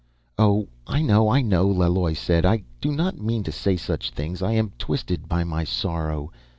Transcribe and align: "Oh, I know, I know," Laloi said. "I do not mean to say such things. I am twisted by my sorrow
"Oh, 0.39 0.67
I 0.87 1.03
know, 1.03 1.29
I 1.29 1.43
know," 1.43 1.67
Laloi 1.67 2.13
said. 2.15 2.43
"I 2.43 2.63
do 2.81 2.91
not 2.91 3.19
mean 3.21 3.43
to 3.43 3.51
say 3.51 3.77
such 3.77 4.09
things. 4.09 4.41
I 4.41 4.53
am 4.53 4.71
twisted 4.79 5.29
by 5.29 5.43
my 5.43 5.63
sorrow 5.63 6.31